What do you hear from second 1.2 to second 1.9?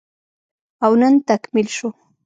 تکميل شو